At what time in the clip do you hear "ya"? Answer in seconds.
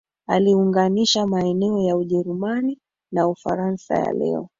1.79-1.97, 3.99-4.13